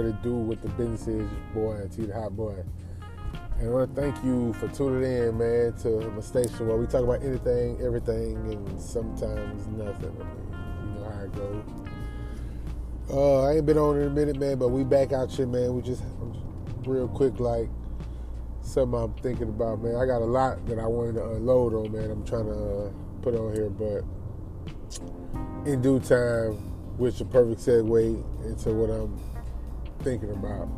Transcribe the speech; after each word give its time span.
what 0.00 0.08
it 0.08 0.22
do 0.22 0.34
with 0.34 0.62
the 0.62 0.68
businesses, 0.70 1.28
boy, 1.52 1.72
and 1.72 1.92
T 1.92 2.06
the 2.06 2.14
Hot 2.14 2.34
Boy. 2.34 2.54
And 3.58 3.68
I 3.68 3.70
want 3.70 3.94
to 3.94 4.00
thank 4.00 4.24
you 4.24 4.54
for 4.54 4.68
tuning 4.68 5.02
in, 5.02 5.36
man, 5.36 5.74
to 5.82 6.10
my 6.10 6.22
station 6.22 6.66
where 6.66 6.78
we 6.78 6.86
talk 6.86 7.02
about 7.02 7.22
anything, 7.22 7.78
everything, 7.82 8.36
and 8.50 8.80
sometimes 8.80 9.66
nothing. 9.66 10.16
I 10.18 10.24
mean, 10.24 10.94
you 10.94 11.00
know 11.00 11.10
how 11.10 11.20
it 11.20 11.32
goes. 11.34 11.64
Uh, 13.10 13.42
I 13.42 13.56
ain't 13.56 13.66
been 13.66 13.76
on 13.76 14.00
in 14.00 14.06
a 14.06 14.10
minute, 14.10 14.38
man, 14.38 14.58
but 14.58 14.68
we 14.68 14.84
back 14.84 15.12
out 15.12 15.30
here, 15.30 15.46
man. 15.46 15.74
We 15.74 15.82
just 15.82 16.02
real 16.86 17.06
quick, 17.06 17.38
like 17.38 17.68
something 18.62 18.98
I'm 18.98 19.12
thinking 19.14 19.50
about, 19.50 19.82
man. 19.82 19.96
I 19.96 20.06
got 20.06 20.22
a 20.22 20.24
lot 20.24 20.64
that 20.66 20.78
I 20.78 20.86
wanted 20.86 21.16
to 21.16 21.24
unload 21.32 21.74
on, 21.74 21.92
man. 21.92 22.10
I'm 22.10 22.24
trying 22.24 22.46
to 22.46 22.52
uh, 22.52 22.90
put 23.20 23.34
on 23.34 23.52
here, 23.52 23.68
but 23.68 24.02
in 25.70 25.82
due 25.82 26.00
time, 26.00 26.54
which 26.96 27.20
a 27.20 27.26
perfect 27.26 27.60
segue 27.60 28.46
into 28.46 28.72
what 28.72 28.88
I'm 28.88 29.29
thinking 30.02 30.30
about. 30.30 30.68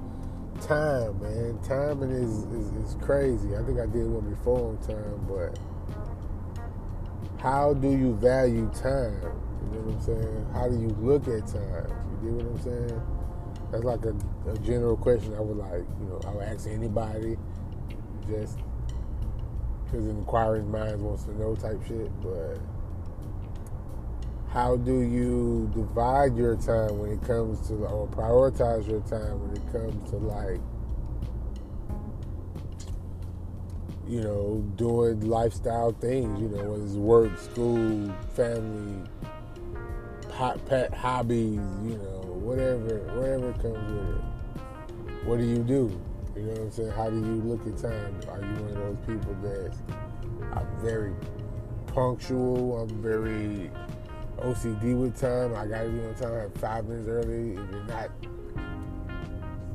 Time, 0.60 1.20
man. 1.20 1.58
Timing 1.66 2.10
is, 2.10 2.44
is, 2.44 2.72
is 2.72 2.96
crazy. 3.00 3.56
I 3.56 3.62
think 3.62 3.80
I 3.80 3.86
did 3.86 4.06
one 4.06 4.28
before 4.28 4.68
on 4.68 4.78
time, 4.78 5.26
but 5.26 5.58
how 7.40 7.74
do 7.74 7.90
you 7.90 8.14
value 8.14 8.70
time? 8.74 9.18
You 9.64 9.78
know 9.78 9.80
what 9.80 9.94
I'm 9.94 10.00
saying? 10.02 10.46
How 10.52 10.68
do 10.68 10.78
you 10.78 10.88
look 11.00 11.26
at 11.26 11.46
time? 11.46 11.90
You 12.22 12.30
get 12.30 12.46
what 12.46 12.46
I'm 12.46 12.62
saying? 12.62 13.02
That's 13.72 13.84
like 13.84 14.04
a, 14.04 14.14
a 14.50 14.58
general 14.58 14.96
question 14.96 15.34
I 15.34 15.40
would 15.40 15.56
like, 15.56 15.82
you 16.00 16.06
know, 16.06 16.20
I 16.26 16.30
would 16.30 16.44
ask 16.44 16.68
anybody 16.68 17.36
just 18.28 18.58
because 19.84 20.06
inquiring 20.06 20.70
minds 20.70 21.02
wants 21.02 21.24
to 21.24 21.36
know 21.38 21.56
type 21.56 21.80
shit, 21.86 22.10
but 22.22 22.58
how 24.52 24.76
do 24.76 25.00
you 25.00 25.70
divide 25.74 26.36
your 26.36 26.56
time 26.56 26.98
when 26.98 27.10
it 27.10 27.22
comes 27.22 27.66
to 27.68 27.74
or 27.86 28.06
prioritize 28.08 28.86
your 28.86 29.00
time 29.00 29.40
when 29.40 29.56
it 29.56 29.72
comes 29.72 30.10
to 30.10 30.16
like 30.16 30.60
you 34.06 34.20
know 34.20 34.62
doing 34.76 35.20
lifestyle 35.20 35.92
things 35.92 36.38
you 36.38 36.48
know 36.48 36.64
whether 36.64 36.84
it's 36.84 36.94
work 36.94 37.38
school 37.38 38.14
family 38.34 39.08
pet 40.66 40.92
hobbies 40.92 41.60
you 41.84 41.96
know 41.96 42.20
whatever 42.42 42.98
whatever 43.14 43.52
comes 43.54 43.90
with 43.90 44.16
it. 44.16 45.24
What 45.24 45.38
do 45.38 45.46
you 45.46 45.58
do? 45.58 45.98
You 46.34 46.42
know 46.42 46.52
what 46.52 46.60
i'm 46.60 46.70
saying? 46.72 46.90
How 46.90 47.08
do 47.08 47.16
you 47.16 47.40
look 47.44 47.64
at 47.66 47.78
time? 47.78 48.20
Are 48.28 48.40
you 48.40 48.52
one 48.64 48.76
of 48.76 49.06
those 49.06 49.06
people 49.06 49.34
that 49.42 49.72
are 50.52 50.66
very 50.82 51.14
punctual 51.86 52.80
i'm 52.80 53.02
very 53.02 53.70
OCD 54.38 54.98
with 54.98 55.18
time. 55.20 55.54
I 55.54 55.66
gotta 55.66 55.88
be 55.88 56.00
on 56.00 56.14
time 56.14 56.50
five 56.52 56.86
minutes 56.86 57.08
early. 57.08 57.52
If 57.52 57.70
you're 57.70 57.84
not, 57.84 58.10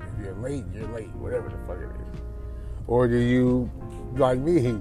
if 0.02 0.24
you're 0.24 0.36
late, 0.36 0.66
you're 0.74 0.88
late. 0.88 1.10
Whatever 1.16 1.50
the 1.50 1.58
fuck 1.68 1.78
it 1.78 1.90
is. 2.02 2.22
Or 2.88 3.08
do 3.08 3.18
you, 3.18 3.70
like 4.16 4.40
me, 4.40 4.80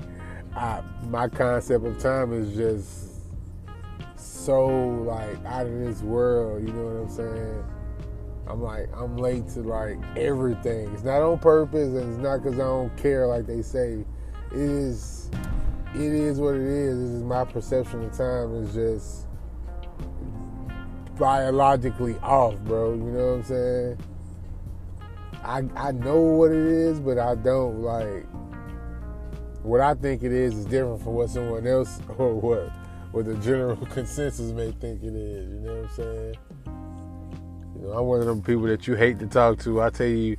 I, 0.54 0.82
my 1.08 1.28
concept 1.28 1.84
of 1.84 1.98
time 1.98 2.32
is 2.32 2.56
just 2.56 3.06
so 4.16 4.66
like 4.68 5.44
out 5.44 5.66
of 5.66 5.78
this 5.78 6.02
world. 6.02 6.66
You 6.66 6.72
know 6.72 6.84
what 6.84 7.02
I'm 7.02 7.10
saying? 7.10 7.64
I'm 8.48 8.62
like 8.62 8.88
I'm 8.96 9.16
late 9.16 9.48
to 9.50 9.60
like 9.60 9.98
everything. 10.16 10.92
It's 10.94 11.02
not 11.02 11.22
on 11.22 11.38
purpose, 11.38 11.88
and 11.88 12.12
it's 12.12 12.22
not 12.22 12.42
because 12.42 12.54
I 12.54 12.62
don't 12.62 12.96
care, 12.96 13.26
like 13.26 13.46
they 13.46 13.62
say. 13.62 14.04
It 14.52 14.58
is. 14.58 15.30
It 15.94 16.12
is 16.12 16.38
what 16.38 16.54
it 16.54 16.60
is. 16.60 16.98
This 16.98 17.10
is 17.10 17.22
my 17.24 17.44
perception 17.44 18.04
of 18.04 18.16
time. 18.16 18.54
Is 18.54 18.74
just 18.74 19.25
biologically 21.18 22.16
off, 22.22 22.56
bro. 22.60 22.94
You 22.94 23.02
know 23.02 23.26
what 23.26 23.34
I'm 23.34 23.44
saying? 23.44 23.98
I 25.44 25.62
I 25.76 25.92
know 25.92 26.20
what 26.20 26.50
it 26.50 26.66
is, 26.66 27.00
but 27.00 27.18
I 27.18 27.34
don't 27.34 27.82
like 27.82 28.26
what 29.62 29.80
I 29.80 29.94
think 29.94 30.22
it 30.22 30.32
is 30.32 30.54
is 30.54 30.64
different 30.64 31.02
from 31.02 31.14
what 31.14 31.28
someone 31.30 31.66
else 31.66 32.00
or 32.18 32.34
what 32.34 32.70
what 33.12 33.24
the 33.24 33.34
general 33.36 33.76
consensus 33.90 34.52
may 34.52 34.72
think 34.72 35.02
it 35.02 35.14
is. 35.14 35.48
You 35.48 35.60
know 35.60 35.74
what 35.74 35.90
I'm 35.90 35.96
saying? 35.96 36.34
You 37.76 37.82
know, 37.82 37.92
I'm 37.92 38.06
one 38.06 38.20
of 38.20 38.26
them 38.26 38.42
people 38.42 38.64
that 38.64 38.86
you 38.86 38.94
hate 38.94 39.18
to 39.20 39.26
talk 39.26 39.58
to. 39.60 39.82
I 39.82 39.90
tell 39.90 40.06
you, 40.06 40.36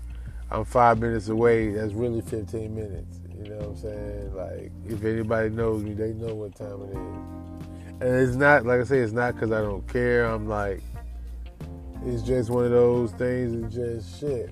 I'm 0.49 0.65
five 0.65 0.99
minutes 0.99 1.27
away. 1.27 1.71
That's 1.71 1.93
really 1.93 2.21
15 2.21 2.73
minutes. 2.73 3.19
You 3.37 3.49
know 3.49 3.57
what 3.57 3.67
I'm 3.67 3.77
saying? 3.77 4.35
Like, 4.35 4.71
if 4.87 5.03
anybody 5.03 5.49
knows 5.49 5.83
me, 5.83 5.93
they 5.93 6.13
know 6.13 6.33
what 6.33 6.55
time 6.55 6.81
it 6.83 6.91
is. 6.91 7.56
And 7.99 8.15
it's 8.15 8.35
not 8.35 8.65
like 8.65 8.79
I 8.79 8.83
say, 8.83 8.99
it's 8.99 9.11
not 9.11 9.33
because 9.33 9.51
I 9.51 9.61
don't 9.61 9.87
care. 9.87 10.25
I'm 10.25 10.47
like, 10.47 10.81
it's 12.05 12.21
just 12.21 12.51
one 12.51 12.65
of 12.65 12.71
those 12.71 13.11
things. 13.13 13.53
It's 13.53 13.75
just 13.75 14.19
shit. 14.19 14.51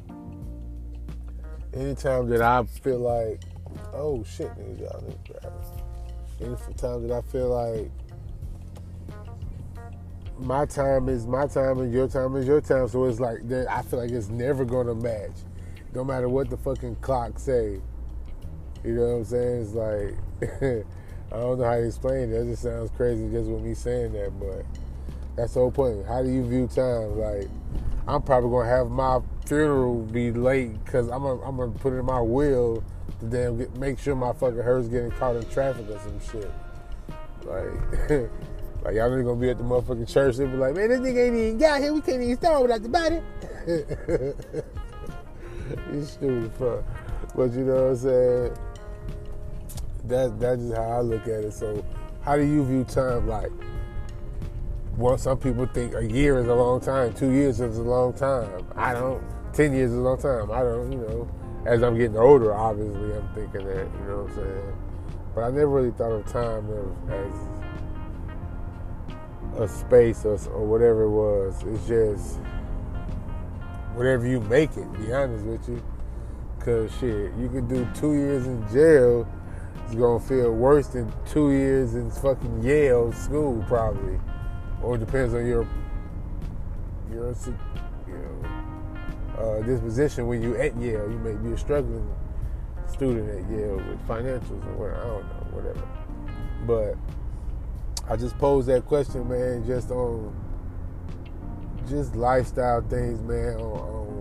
Anytime 1.74 2.28
that 2.30 2.42
I 2.42 2.64
feel 2.64 3.00
like, 3.00 3.42
oh 3.94 4.24
shit, 4.24 4.48
niggas, 4.58 4.80
y'all 4.80 5.04
need 5.08 5.26
to 5.26 5.34
grab 5.34 5.54
it. 6.40 6.44
Anytime 6.44 7.08
that 7.08 7.16
I 7.16 7.22
feel 7.22 7.50
like 7.50 7.92
my 10.40 10.66
time 10.66 11.08
is 11.08 11.28
my 11.28 11.46
time 11.46 11.80
and 11.80 11.94
your 11.94 12.08
time 12.08 12.36
is 12.38 12.48
your 12.48 12.62
time, 12.62 12.88
so 12.88 13.06
it's 13.06 13.20
like 13.20 13.40
I 13.70 13.82
feel 13.84 14.00
like 14.00 14.10
it's 14.10 14.30
never 14.30 14.66
gonna 14.66 14.96
match, 14.96 15.38
no 15.94 16.04
matter 16.04 16.30
what 16.30 16.50
the 16.50 16.58
fucking 16.58 16.96
clock 16.96 17.38
say. 17.38 17.80
You 18.84 18.94
know 18.96 19.02
what 19.02 19.18
I'm 19.18 19.24
saying? 19.26 19.62
It's 19.62 19.74
like. 19.74 20.86
I 21.32 21.38
don't 21.38 21.60
know 21.60 21.66
how 21.66 21.76
to 21.76 21.86
explain 21.86 22.30
it. 22.30 22.38
That 22.38 22.46
just 22.46 22.64
sounds 22.64 22.90
crazy 22.92 23.30
just 23.30 23.50
with 23.50 23.62
me 23.62 23.74
saying 23.74 24.14
that, 24.14 24.32
but 24.40 24.64
that's 25.36 25.54
the 25.54 25.60
whole 25.60 25.72
point. 25.72 26.06
How 26.06 26.24
do 26.24 26.30
you 26.30 26.48
view 26.48 26.68
time? 26.68 27.20
Like, 27.20 27.50
I'm 28.08 28.22
probably 28.22 28.52
gonna 28.52 28.70
have 28.70 28.90
my 28.90 29.20
funeral 29.46 30.04
be 30.04 30.32
late 30.32 30.82
because 30.86 31.10
I'm 31.10 31.24
gonna, 31.24 31.42
I'm 31.42 31.58
gonna 31.58 31.72
put 31.72 31.92
it 31.94 31.98
in 31.98 32.06
my 32.06 32.22
will 32.22 32.84
to 33.20 33.26
damn 33.26 33.58
get, 33.58 33.76
make 33.78 34.00
sure 34.00 34.16
my 34.16 34.32
fucking 34.34 34.62
hearse 34.62 34.88
getting 34.88 35.12
caught 35.12 35.36
in 35.36 35.44
traffic 35.50 35.88
or 35.90 36.00
some 36.00 36.20
shit. 36.32 36.52
Like, 37.44 38.10
like 38.84 38.96
y'all 38.96 39.16
ain't 39.16 39.26
gonna 39.26 39.40
be 39.40 39.50
at 39.50 39.58
the 39.58 39.64
motherfucking 39.64 40.12
church 40.12 40.38
and 40.38 40.52
be 40.52 40.58
like, 40.58 40.76
man, 40.76 40.90
this 40.90 41.00
nigga 41.00 41.28
ain't 41.28 41.36
even 41.36 41.58
got 41.58 41.82
here. 41.82 41.94
We 41.94 42.02
can't 42.02 42.22
even 42.22 42.38
start 42.38 42.62
without 42.62 42.84
the 42.84 42.90
body. 42.90 43.22
you 45.94 46.06
stupid 46.06 46.52
fuck. 46.54 46.84
But 47.36 47.52
you 47.54 47.66
know 47.66 47.74
what 47.74 47.90
I'm 47.90 47.96
saying? 47.98 48.56
That 50.10 50.40
that's 50.40 50.62
just 50.62 50.76
how 50.76 50.84
I 50.84 51.02
look 51.02 51.24
at 51.24 51.44
it. 51.44 51.54
So, 51.54 51.84
how 52.22 52.36
do 52.36 52.44
you 52.44 52.64
view 52.66 52.84
time? 52.84 53.28
Like, 53.28 53.52
well, 54.98 55.18
some 55.18 55.38
people 55.38 55.66
think 55.68 55.94
a 55.94 56.06
year 56.06 56.40
is 56.40 56.48
a 56.48 56.56
long 56.56 56.80
time, 56.80 57.14
two 57.14 57.32
years 57.32 57.60
is 57.60 57.78
a 57.78 57.84
long 57.84 58.14
time. 58.14 58.66
I 58.76 58.94
don't. 58.94 59.24
Ten 59.54 59.74
years 59.74 59.92
is 59.92 59.98
a 59.98 60.02
long 60.02 60.18
time. 60.18 60.52
I 60.52 60.60
don't. 60.60 60.92
You 60.92 60.98
know, 61.00 61.30
as 61.66 61.84
I'm 61.84 61.98
getting 61.98 62.18
older, 62.18 62.54
obviously, 62.54 63.14
I'm 63.14 63.28
thinking 63.34 63.68
that. 63.68 63.88
You 64.00 64.08
know 64.08 64.24
what 64.24 64.32
I'm 64.32 64.36
saying? 64.36 64.74
But 65.34 65.42
I 65.42 65.50
never 65.50 65.68
really 65.68 65.92
thought 65.92 66.12
of 66.12 66.26
time 66.28 66.70
as 67.10 67.34
a 69.60 69.68
space 69.68 70.26
or, 70.26 70.38
or 70.52 70.66
whatever 70.66 71.04
it 71.04 71.10
was. 71.10 71.64
It's 71.64 71.88
just 71.88 72.40
whatever 73.96 74.28
you 74.28 74.42
make 74.42 74.76
it. 74.78 74.92
Be 74.94 75.14
honest 75.14 75.46
with 75.46 75.68
you, 75.70 75.84
cause 76.60 76.92
shit, 77.00 77.34
you 77.40 77.50
could 77.50 77.68
do 77.68 77.88
two 77.96 78.14
years 78.14 78.46
in 78.46 78.66
jail 78.72 79.28
it's 79.86 79.94
gonna 79.94 80.20
feel 80.20 80.52
worse 80.52 80.88
than 80.88 81.14
two 81.28 81.52
years 81.52 81.94
in 81.94 82.10
fucking 82.10 82.64
Yale 82.64 83.14
school, 83.14 83.64
probably, 83.68 84.20
or 84.82 84.96
it 84.96 85.00
depends 85.00 85.34
on 85.36 85.46
your 85.46 85.68
your 87.12 87.36
you 88.08 88.18
know 88.18 88.50
uh, 89.38 89.62
disposition 89.62 90.26
when 90.26 90.42
you 90.42 90.58
at 90.58 90.76
Yale. 90.78 91.10
You 91.10 91.20
may 91.20 91.34
be 91.34 91.54
a 91.54 91.58
struggling 91.58 92.12
student 92.88 93.30
at 93.30 93.52
Yale 93.52 93.76
with 93.76 94.08
financials 94.08 94.66
or 94.66 94.74
whatever. 94.74 95.02
I 95.02 95.08
don't 95.08 95.24
know, 95.24 95.46
whatever. 95.52 95.88
But 96.66 98.12
I 98.12 98.16
just 98.16 98.38
posed 98.40 98.68
that 98.70 98.88
question, 98.88 99.30
man, 99.30 99.66
just 99.68 99.92
on 99.92 100.36
just 101.88 102.16
lifestyle 102.16 102.82
things, 102.82 103.22
man. 103.22 103.58
On, 103.58 103.62
on 103.62 104.16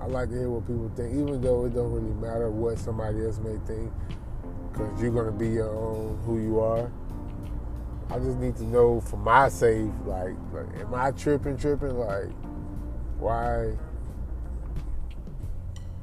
I 0.00 0.06
like 0.06 0.28
to 0.28 0.36
hear 0.36 0.48
what 0.48 0.64
people 0.64 0.92
think, 0.94 1.12
even 1.12 1.40
though 1.40 1.64
it 1.64 1.74
don't 1.74 1.90
really 1.90 2.14
matter 2.20 2.48
what 2.48 2.78
somebody 2.78 3.24
else 3.24 3.38
may 3.38 3.56
think 3.66 3.90
because 4.76 5.00
you're 5.00 5.10
gonna 5.10 5.32
be 5.32 5.48
your 5.48 5.70
own 5.70 6.18
who 6.24 6.38
you 6.38 6.60
are. 6.60 6.90
I 8.10 8.18
just 8.18 8.38
need 8.38 8.56
to 8.56 8.64
know 8.64 9.00
for 9.00 9.16
my 9.16 9.48
sake, 9.48 9.90
like, 10.04 10.36
like 10.52 10.66
am 10.80 10.94
I 10.94 11.10
tripping, 11.12 11.56
tripping? 11.56 11.98
Like, 11.98 12.30
why? 13.18 13.72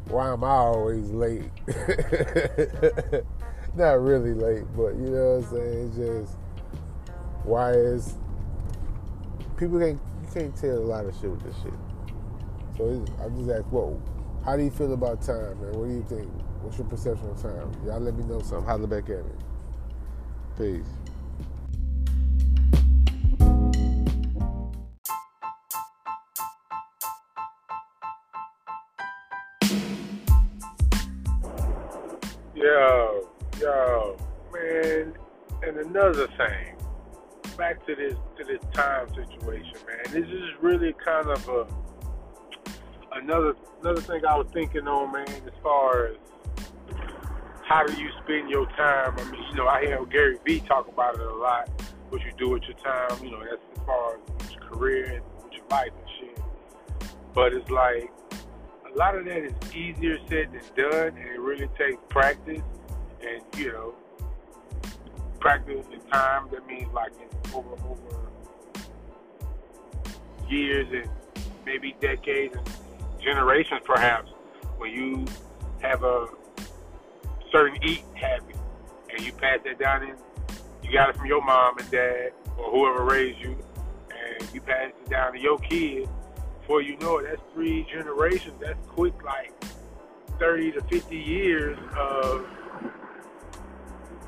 Why 0.07 0.33
am 0.33 0.43
I 0.43 0.49
always 0.49 1.09
late? 1.11 1.49
Not 3.75 4.01
really 4.01 4.33
late, 4.33 4.65
but 4.75 4.95
you 4.95 5.09
know 5.09 5.39
what 5.39 5.45
I'm 5.45 5.51
saying. 5.51 5.87
It's 5.87 5.95
just 5.95 6.37
why 7.43 7.71
is 7.71 8.17
people 9.57 9.79
can't 9.79 9.99
you 10.21 10.27
can't 10.33 10.55
tell 10.55 10.77
a 10.77 10.79
lot 10.79 11.05
of 11.05 11.15
shit 11.15 11.29
with 11.29 11.43
this 11.43 11.55
shit. 11.63 11.73
So 12.77 13.05
I 13.23 13.29
just 13.29 13.49
ask, 13.49 13.65
whoa, 13.65 14.01
how 14.43 14.57
do 14.57 14.63
you 14.63 14.71
feel 14.71 14.93
about 14.93 15.21
time, 15.21 15.61
man? 15.61 15.73
What 15.73 15.87
do 15.87 15.93
you 15.93 16.05
think? 16.09 16.29
What's 16.63 16.77
your 16.77 16.87
perception 16.87 17.29
of 17.29 17.41
time? 17.41 17.71
Y'all 17.85 17.99
let 17.99 18.15
me 18.15 18.23
know 18.23 18.39
something. 18.39 18.65
Holler 18.65 18.87
back 18.87 19.09
at 19.09 19.25
me. 19.25 19.31
Peace. 20.57 20.85
Yo, 32.55 33.27
yo, 33.59 34.17
man, 34.53 35.13
and 35.63 35.77
another 35.77 36.27
thing. 36.27 36.77
Back 37.57 37.85
to 37.85 37.95
this 37.95 38.15
to 38.37 38.45
this 38.45 38.61
time 38.73 39.09
situation, 39.09 39.75
man. 39.85 40.13
This 40.13 40.29
is 40.29 40.49
really 40.61 40.95
kind 41.05 41.27
of 41.27 41.49
a 41.49 41.67
another 43.17 43.53
another 43.81 44.01
thing 44.01 44.25
I 44.25 44.37
was 44.37 44.47
thinking 44.53 44.87
on, 44.87 45.11
man, 45.11 45.27
as 45.27 45.53
far 45.61 46.07
as 46.07 46.15
how 47.65 47.85
do 47.85 47.93
you 47.99 48.09
spend 48.23 48.49
your 48.49 48.65
time? 48.71 49.13
I 49.17 49.31
mean, 49.31 49.41
you 49.49 49.55
know, 49.55 49.67
I 49.67 49.81
hear 49.81 50.05
Gary 50.05 50.37
Vee 50.45 50.59
talk 50.61 50.87
about 50.87 51.15
it 51.15 51.21
a 51.21 51.33
lot. 51.33 51.69
What 52.09 52.21
you 52.21 52.31
do 52.37 52.49
with 52.49 52.63
your 52.63 52.77
time, 52.77 53.23
you 53.23 53.31
know, 53.31 53.39
that's 53.39 53.61
as 53.75 53.85
far 53.85 54.17
as 54.39 54.51
your 54.51 54.61
career 54.61 55.05
and 55.05 55.23
with 55.43 55.53
your 55.53 55.65
life 55.69 55.91
and 55.97 56.09
shit. 56.19 56.39
But 57.33 57.53
it's 57.53 57.69
like 57.69 58.11
a 58.93 58.97
lot 58.97 59.15
of 59.15 59.25
that 59.25 59.37
is 59.37 59.53
easier 59.73 60.17
said 60.29 60.49
than 60.51 60.91
done, 60.91 61.17
and 61.17 61.17
it 61.17 61.39
really 61.39 61.67
takes 61.77 62.01
practice 62.09 62.61
and 63.21 63.41
you 63.57 63.71
know, 63.71 63.95
practice 65.39 65.85
and 65.91 66.11
time. 66.11 66.49
That 66.51 66.67
means 66.67 66.91
like 66.93 67.13
in 67.13 67.55
over 67.55 67.71
over 67.71 68.23
years 70.49 70.87
and 70.91 71.09
maybe 71.65 71.95
decades 72.01 72.55
and 72.55 72.69
generations, 73.23 73.81
perhaps, 73.85 74.29
when 74.77 74.91
you 74.91 75.25
have 75.81 76.03
a 76.03 76.27
certain 77.53 77.77
eating 77.83 78.13
habit 78.15 78.55
and 79.09 79.25
you 79.25 79.31
pass 79.33 79.59
that 79.63 79.79
down 79.79 80.03
in, 80.03 80.15
you 80.81 80.91
got 80.91 81.09
it 81.09 81.15
from 81.15 81.27
your 81.27 81.43
mom 81.43 81.77
and 81.77 81.89
dad 81.91 82.33
or 82.57 82.71
whoever 82.71 83.05
raised 83.05 83.39
you, 83.39 83.55
and 84.09 84.49
you 84.53 84.59
pass 84.59 84.89
it 84.89 85.09
down 85.09 85.33
to 85.33 85.39
your 85.39 85.59
kids. 85.59 86.09
Before 86.59 86.81
you 86.81 86.97
know 86.97 87.17
it, 87.17 87.27
that's 87.29 87.41
three 87.53 87.85
generations. 87.91 88.55
That's 88.59 88.79
quick, 88.87 89.13
like 89.23 89.53
30 90.39 90.71
to 90.73 90.81
50 90.81 91.15
years 91.15 91.77
of 91.97 92.45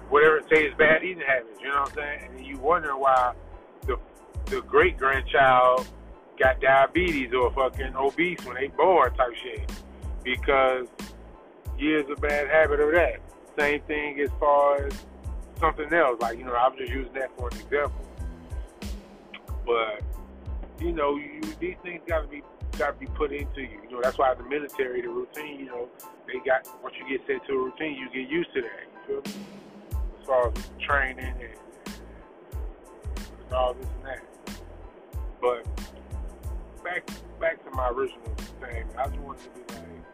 whatever 0.10 0.38
it 0.38 0.46
says 0.50 0.74
bad 0.78 1.04
eating 1.04 1.24
habits. 1.26 1.60
You 1.60 1.70
know 1.70 1.82
what 1.82 1.90
I'm 1.90 1.96
saying? 1.96 2.30
And 2.38 2.46
you 2.46 2.58
wonder 2.58 2.96
why 2.96 3.34
the 3.88 3.98
the 4.46 4.62
great 4.62 4.98
grandchild 4.98 5.88
got 6.38 6.62
diabetes 6.62 7.34
or 7.34 7.52
fucking 7.52 7.96
obese 7.96 8.46
when 8.46 8.56
they 8.56 8.68
born 8.68 9.14
type 9.16 9.34
shit 9.42 9.72
because 10.24 10.88
years 11.78 12.06
of 12.10 12.22
bad 12.22 12.48
habit 12.48 12.80
of 12.80 12.92
that. 12.94 13.20
Same 13.58 13.82
thing 13.82 14.20
as 14.20 14.30
far 14.40 14.86
as 14.86 14.94
something 15.60 15.92
else. 15.94 16.20
Like, 16.22 16.38
you 16.38 16.46
know, 16.46 16.56
I'm 16.56 16.78
just 16.78 16.92
using 16.92 17.14
that 17.14 17.36
for 17.38 17.50
an 17.50 17.60
example. 17.60 18.06
But, 19.66 20.02
you 20.80 20.92
know, 20.92 21.16
you, 21.18 21.42
these 21.60 21.76
things 21.84 22.02
gotta 22.08 22.28
be 22.28 22.44
gotta 22.78 22.94
be 22.94 23.06
put 23.08 23.32
into 23.32 23.62
you. 23.62 23.80
You 23.84 23.92
know, 23.92 24.02
that's 24.02 24.18
why 24.18 24.34
the 24.34 24.44
military, 24.44 25.02
the 25.02 25.10
routine, 25.10 25.60
you 25.60 25.66
know, 25.68 25.90
they 26.28 26.40
got 26.46 26.68
once 26.84 26.96
you 27.00 27.18
get 27.18 27.26
set 27.28 27.46
to 27.48 27.54
a 27.54 27.58
routine, 27.58 27.96
you 27.96 28.10
get 28.10 28.30
used 28.30 28.54
to 28.54 28.62
that. 28.62 29.10
You 29.10 29.22
feel 29.22 29.34
me? 29.34 29.46
As 30.20 30.28
far 30.28 30.52
as 30.52 30.70
training 30.86 31.20
and 31.26 31.56
all 33.54 33.74
this 33.74 33.88
and 33.98 34.06
that. 34.06 34.24
But 35.42 35.66
back 36.84 37.08
back 37.40 37.64
to 37.64 37.72
my 37.72 37.90
original 37.90 38.34
thing, 38.62 38.86
I 38.98 39.08
just 39.08 39.20
wanted 39.20 39.44
to 39.44 39.50
be 39.50 39.74
like 39.74 40.05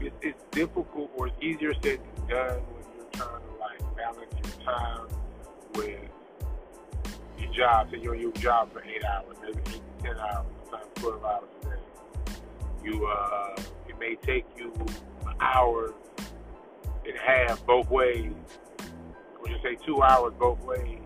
it's, 0.00 0.16
it's 0.22 0.42
difficult 0.50 1.10
or 1.16 1.28
it's 1.28 1.36
easier 1.40 1.74
said 1.74 2.00
than 2.16 2.28
done 2.28 2.60
when 2.72 2.84
you're 2.96 3.10
trying 3.12 3.40
to 3.40 3.52
like 3.60 3.96
balance 3.96 4.32
your 4.32 4.64
time 4.64 5.06
with 5.74 6.00
your 7.38 7.52
job. 7.52 7.90
Say 7.90 7.98
you're 8.00 8.14
on 8.14 8.20
your 8.20 8.32
job 8.32 8.72
for 8.72 8.82
eight 8.84 9.04
hours, 9.04 9.36
maybe 9.42 9.58
eight 9.68 9.82
to 9.98 10.04
ten 10.04 10.16
hours, 10.18 10.46
sometimes 10.70 10.90
twelve 10.94 11.24
hours 11.24 11.48
a 11.62 11.64
day. 11.66 12.36
You 12.84 13.06
uh, 13.06 13.60
it 13.88 13.98
may 13.98 14.16
take 14.16 14.46
you 14.56 14.72
an 15.26 15.34
hour 15.40 15.94
and 17.04 17.16
a 17.16 17.20
half 17.20 17.64
both 17.66 17.90
ways, 17.90 18.32
or 19.40 19.48
just 19.48 19.62
say 19.62 19.76
two 19.84 20.02
hours 20.02 20.32
both 20.38 20.60
ways 20.64 21.00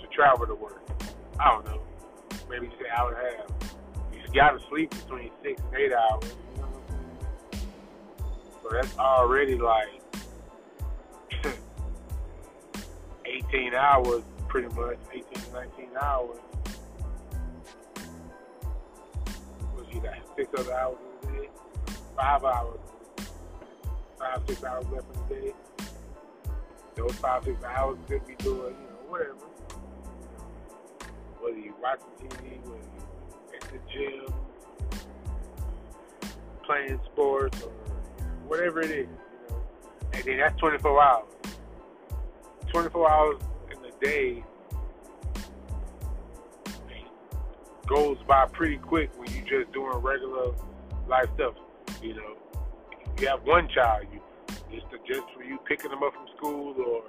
to 0.00 0.06
travel 0.08 0.46
to 0.46 0.54
work. 0.54 0.82
I 1.40 1.50
don't 1.50 1.64
know, 1.66 1.80
maybe 2.50 2.68
say 2.78 2.86
hour 2.96 3.14
and 3.14 3.26
a 3.26 3.36
half. 3.36 3.76
You 4.12 4.34
gotta 4.34 4.58
sleep 4.68 4.90
between 4.90 5.30
six 5.42 5.62
and 5.62 5.74
eight 5.76 5.92
hours 5.92 6.36
so 8.68 8.76
that's 8.76 8.98
already 8.98 9.56
like 9.56 9.88
18 13.26 13.74
hours, 13.74 14.22
pretty 14.48 14.68
much, 14.74 14.98
18 15.12 15.24
to 15.24 15.52
19 15.52 15.88
hours. 16.00 16.38
What 19.72 19.94
you 19.94 20.00
got? 20.00 20.14
Six 20.36 20.48
other 20.58 20.72
hours 20.74 20.96
in 21.22 21.32
the 21.32 21.40
day? 21.42 21.48
Five 22.16 22.44
hours. 22.44 22.80
Five, 24.18 24.42
six 24.46 24.64
hours 24.64 24.84
left 24.92 25.06
in 25.14 25.28
the 25.28 25.34
day. 25.34 25.54
Those 26.96 27.12
five, 27.12 27.44
six 27.44 27.62
hours 27.64 27.96
could 28.08 28.26
be 28.26 28.34
doing, 28.36 28.74
you 28.74 28.88
know, 28.90 29.08
whatever. 29.08 29.34
Whether 31.40 31.58
you 31.58 31.74
watching 31.80 32.06
TV, 32.18 32.60
whether 32.64 32.82
you 32.82 33.54
at 33.54 33.60
the 33.70 33.78
gym, 33.92 34.34
playing 36.64 37.00
sports, 37.12 37.62
or 37.62 37.87
whatever 38.48 38.80
it 38.80 38.90
is, 38.90 39.06
you 39.06 39.48
know. 39.48 39.62
And 40.12 40.24
then 40.24 40.38
that's 40.38 40.58
24 40.58 41.02
hours. 41.02 41.24
24 42.72 43.10
hours 43.10 43.36
in 43.72 43.82
the 43.82 43.92
day 44.04 44.44
goes 47.86 48.18
by 48.26 48.46
pretty 48.46 48.76
quick 48.76 49.10
when 49.16 49.30
you're 49.32 49.62
just 49.62 49.72
doing 49.72 49.96
regular 49.98 50.52
life 51.08 51.28
stuff. 51.34 51.54
You 52.02 52.14
know, 52.14 52.36
you 53.18 53.28
have 53.28 53.42
one 53.44 53.68
child, 53.68 54.06
you 54.12 54.20
just 54.70 54.86
just 55.06 55.22
for 55.34 55.42
you 55.42 55.58
picking 55.66 55.90
them 55.90 56.02
up 56.02 56.12
from 56.12 56.26
school 56.36 56.74
or 56.78 57.02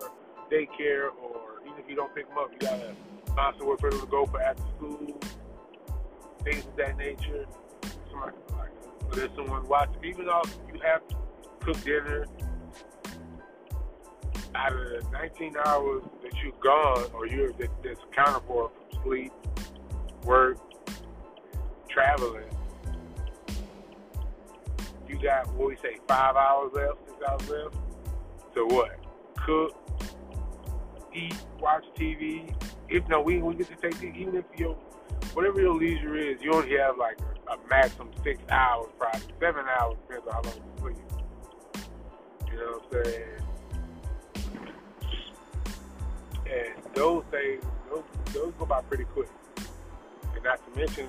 daycare, 0.50 1.10
or 1.22 1.62
even 1.66 1.78
if 1.78 1.90
you 1.90 1.96
don't 1.96 2.14
pick 2.16 2.28
them 2.28 2.38
up, 2.38 2.50
you 2.52 2.60
gotta 2.60 2.96
find 3.36 3.56
somewhere 3.58 3.78
for 3.78 3.92
them 3.92 4.00
to 4.00 4.08
go 4.08 4.26
for 4.26 4.42
after 4.42 4.64
school, 4.78 5.20
things 6.44 6.66
of 6.66 6.76
that 6.78 6.98
nature. 6.98 7.46
Somebody 8.10 8.38
like, 8.58 9.14
there's 9.14 9.30
someone 9.36 9.68
watching. 9.68 10.04
Even 10.06 10.26
though 10.26 10.42
you 10.74 10.80
have 10.82 11.02
cook 11.60 11.82
dinner. 11.84 12.26
Out 14.56 14.74
of 14.74 14.80
the 14.80 15.06
19 15.12 15.56
hours 15.66 16.04
that 16.24 16.34
you're 16.44 16.52
gone 16.62 17.06
or 17.14 17.28
you're 17.28 17.52
that, 17.54 17.70
that's 17.84 18.00
accounted 18.12 18.42
for 18.48 18.72
from 18.90 19.04
sleep, 19.04 19.32
work, 20.24 20.58
traveling, 21.88 22.44
you 25.10 25.20
got 25.22 25.52
what 25.56 25.70
we 25.70 25.76
say 25.78 25.98
five 26.08 26.36
hours 26.36 26.72
left, 26.74 26.98
six 27.06 27.18
hours 27.28 27.50
left. 27.50 27.76
So 28.56 28.66
what? 28.66 28.92
Cook, 29.46 29.76
eat, 31.14 31.36
watch 31.60 31.84
TV. 31.98 32.54
If 32.90 33.08
no, 33.08 33.22
we 33.22 33.42
we 33.42 33.56
get 33.56 33.68
to 33.68 33.90
take. 33.90 34.02
Even 34.16 34.36
if 34.36 34.46
your 34.58 34.76
whatever 35.34 35.62
your 35.62 35.76
leisure 35.76 36.16
is, 36.16 36.38
you 36.42 36.54
only 36.54 36.78
have 36.78 36.98
like 36.98 37.18
a, 37.48 37.54
a 37.54 37.58
maximum 37.70 38.12
six 38.24 38.40
hours, 38.50 38.90
probably 38.98 39.22
seven 39.40 39.66
hours 39.80 39.98
depends 40.08 40.28
on 40.28 40.34
how 40.34 40.42
long 40.50 40.60
you 42.52 42.58
know 42.58 42.82
what 42.82 42.98
I'm 42.98 43.06
saying? 43.06 43.40
And 46.46 46.96
those 46.96 47.24
things, 47.32 47.64
those, 47.90 48.04
those 48.34 48.54
go 48.58 48.66
by 48.66 48.82
pretty 48.82 49.06
quick. 49.06 49.30
And 50.34 50.44
not 50.44 50.60
to 50.66 50.80
mention 50.80 51.08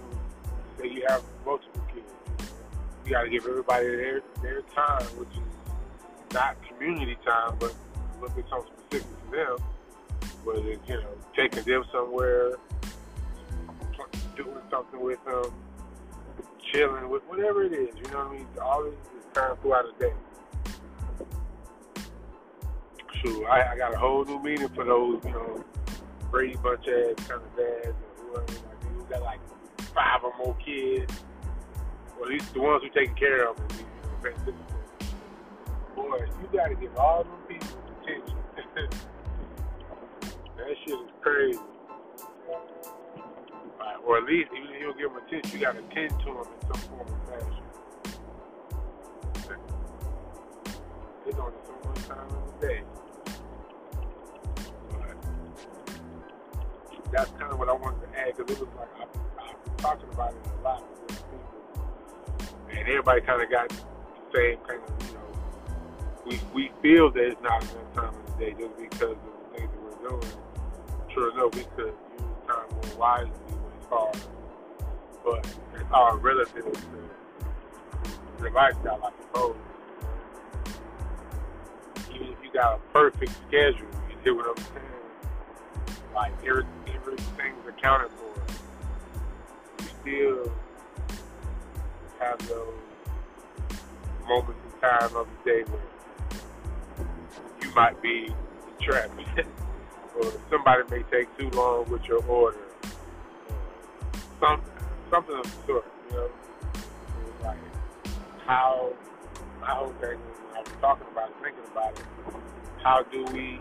that 0.78 0.90
you 0.90 1.04
have 1.08 1.22
multiple 1.44 1.82
kids. 1.94 2.52
You 3.04 3.12
got 3.12 3.22
to 3.22 3.30
give 3.30 3.46
everybody 3.46 3.86
their 3.86 4.22
their 4.42 4.62
time, 4.74 5.02
which 5.18 5.30
is 5.30 5.72
not 6.32 6.56
community 6.68 7.16
time, 7.24 7.56
but 7.58 7.74
a 8.18 8.22
little 8.22 8.44
something 8.50 8.72
specific 8.88 9.08
to 9.24 9.36
them. 9.36 9.56
Whether 10.44 10.70
it's, 10.70 10.88
you 10.88 10.94
know, 10.96 11.14
taking 11.34 11.62
them 11.64 11.84
somewhere, 11.92 12.56
doing 14.36 14.56
something 14.70 15.00
with 15.00 15.22
them, 15.24 15.52
chilling 16.72 17.08
with 17.08 17.22
whatever 17.24 17.64
it 17.64 17.72
is, 17.72 17.94
you 17.96 18.10
know 18.10 18.18
what 18.18 18.28
I 18.28 18.32
mean? 18.34 18.46
All 18.60 18.82
this 18.84 18.92
is 18.92 19.34
time 19.34 19.56
throughout 19.62 19.86
the 19.98 20.06
day. 20.06 20.12
Shoot, 23.22 23.44
I, 23.46 23.72
I 23.72 23.76
got 23.76 23.94
a 23.94 23.98
whole 23.98 24.24
new 24.24 24.42
meaning 24.42 24.68
for 24.70 24.84
those, 24.84 25.22
you 25.24 25.30
know, 25.32 25.64
Brady 26.30 26.56
Bunch 26.62 26.86
ass 26.88 27.26
kind 27.28 27.42
of 27.42 27.56
dads 27.56 27.96
or 28.32 28.44
who 28.88 29.04
got 29.10 29.22
like 29.22 29.40
five 29.94 30.24
or 30.24 30.32
more 30.38 30.56
kids. 30.64 31.12
Well, 32.16 32.24
at 32.24 32.30
least 32.30 32.54
the 32.54 32.60
ones 32.60 32.82
who 32.82 32.88
taking 32.98 33.14
care 33.16 33.48
of 33.48 33.56
them. 33.56 33.66
You 34.24 34.30
know, 34.30 34.54
Boy, 35.94 36.18
you 36.40 36.58
got 36.58 36.68
to 36.68 36.74
give 36.76 36.96
all 36.96 37.24
them 37.24 37.32
people 37.48 37.68
attention. 38.02 38.36
that 40.56 40.76
shit 40.86 40.94
is 40.94 41.10
crazy. 41.20 41.58
Or 44.06 44.18
at 44.18 44.24
least, 44.24 44.50
even 44.56 44.70
if 44.70 44.80
you 44.80 44.86
don't 44.86 44.98
give 44.98 45.12
them 45.12 45.22
attention, 45.26 45.58
you 45.58 45.66
got 45.66 45.74
to 45.74 45.82
tend 45.94 46.10
to 46.20 46.26
them 46.26 46.36
in 46.36 46.74
some 46.74 46.80
form 46.88 47.08
or 47.08 47.20
fashion. 47.26 47.64
It's 51.26 51.38
only 51.38 51.52
so 51.64 51.88
much 51.88 52.08
time 52.08 52.28
in 52.28 52.60
the 52.60 52.66
day. 52.66 52.79
That's 57.12 57.30
kind 57.32 57.52
of 57.52 57.58
what 57.58 57.68
I 57.68 57.72
wanted 57.72 58.00
to 58.02 58.18
add 58.18 58.36
because 58.36 58.52
it 58.54 58.60
was 58.60 58.68
like 58.76 58.88
I, 59.00 59.52
been 59.64 59.76
talking 59.76 60.08
about 60.12 60.30
it 60.32 60.46
a 60.58 60.62
lot 60.62 60.82
with 60.82 61.08
people, 61.08 61.88
and 62.70 62.78
everybody 62.80 63.20
kind 63.22 63.42
of 63.42 63.50
got 63.50 63.68
the 63.68 63.76
same 64.34 64.58
kind 64.66 64.80
of 64.82 65.06
you 65.08 65.14
know 65.14 65.30
we 66.26 66.40
we 66.54 66.70
feel 66.82 67.10
that 67.10 67.24
it's 67.24 67.42
not 67.42 67.62
enough 67.62 67.94
time 67.94 68.14
in 68.14 68.32
the 68.32 68.38
day 68.38 68.54
just 68.58 68.76
because 68.78 69.16
of 69.16 69.32
the 69.52 69.58
things 69.58 69.70
that 69.72 69.82
we're 69.82 70.08
doing. 70.08 70.32
Sure 71.12 71.32
enough, 71.32 71.54
we 71.54 71.64
could 71.76 71.86
use 71.86 72.22
time 72.46 72.68
more 72.70 72.98
wisely 72.98 73.30
when 73.30 73.88
hard. 73.88 74.16
But 75.24 75.46
it's 75.74 75.84
all 75.92 76.16
relative 76.18 76.72
to 76.72 78.42
the 78.42 78.50
lifestyle, 78.50 79.00
I 79.04 79.10
suppose. 79.22 79.56
Even 82.14 82.28
if 82.28 82.38
you 82.42 82.52
got 82.52 82.76
a 82.76 82.92
perfect 82.92 83.32
schedule, 83.48 83.86
you 84.08 84.16
see 84.24 84.30
what 84.30 84.46
I'm 84.48 84.64
saying? 84.64 84.99
Like 86.14 86.32
every, 86.46 86.64
everything's 86.88 87.66
accounted 87.68 88.10
for. 88.12 88.42
You 89.82 89.88
still 90.02 90.52
have 92.18 92.38
those 92.48 92.74
moments 94.28 94.60
in 94.64 94.80
time 94.80 95.16
of 95.16 95.26
the 95.44 95.50
day 95.50 95.62
where 95.70 97.06
you 97.62 97.74
might 97.74 98.00
be 98.02 98.32
trapped. 98.80 99.12
or 100.16 100.32
somebody 100.50 100.82
may 100.90 101.02
take 101.10 101.38
too 101.38 101.48
long 101.50 101.88
with 101.90 102.04
your 102.04 102.24
order. 102.26 102.58
Some, 104.40 104.62
something 105.10 105.36
of 105.36 105.44
the 105.44 105.66
sort, 105.66 105.84
you 106.10 106.16
know. 106.16 106.30
It's 106.74 107.44
like 107.44 107.58
how 108.46 108.92
my 109.60 109.70
whole 109.70 109.92
thing 110.00 110.18
when 110.18 110.56
I 110.56 110.60
was 110.60 110.68
talking 110.80 111.06
about 111.12 111.32
thinking 111.42 111.64
about 111.72 111.98
it, 111.98 112.04
how 112.82 113.02
do 113.04 113.24
we 113.32 113.60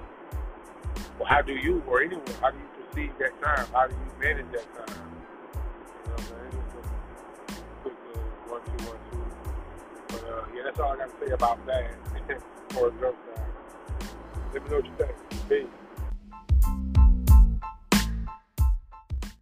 well, 1.20 1.28
how 1.28 1.42
do 1.42 1.54
you 1.54 1.84
or 1.88 2.02
anyone, 2.02 2.26
how 2.42 2.50
do 2.50 2.58
you 2.58 2.86
perceive 2.86 3.12
that 3.20 3.42
time? 3.42 3.68
How 3.74 3.88
do 3.88 3.94
you 3.94 4.20
manage 4.20 4.52
that 4.54 4.88
time? 4.88 4.98
You 5.52 6.12
know 6.12 6.16
what 6.16 6.20
I'm 6.20 6.26
saying? 6.26 6.64
Just 7.48 7.60
a 7.60 7.82
quick 7.82 7.94
uh, 8.16 8.20
one, 8.48 8.62
two, 8.64 8.86
one, 8.88 9.00
two. 9.12 9.26
But 10.08 10.24
uh, 10.24 10.46
yeah, 10.56 10.64
that's 10.64 10.80
all 10.80 10.94
I 10.94 10.98
got 10.98 11.20
to 11.20 11.26
say 11.28 11.34
about 11.34 11.66
that 11.68 11.92
for 12.70 12.88
a 12.88 12.92
drug 12.92 13.16
time. 13.36 13.46
Let 14.54 14.64
me 14.64 14.70
know 14.70 14.76
what 14.78 14.86
you 14.86 14.94
think. 14.98 15.16
Peace. 15.50 15.78